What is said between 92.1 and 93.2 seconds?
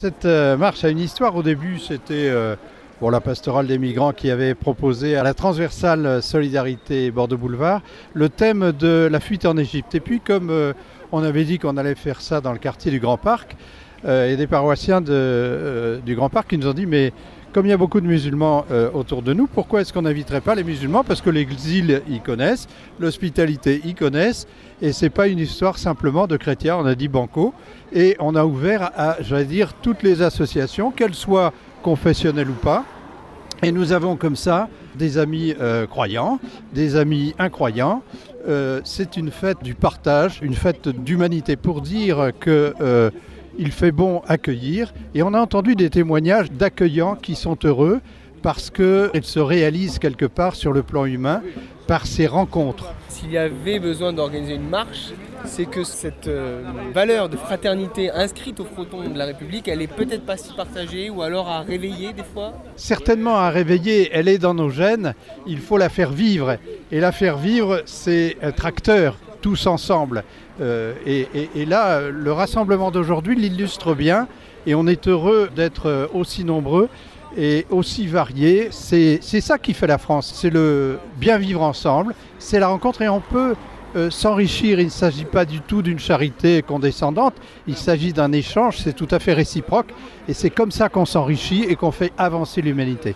avancer l'humanité.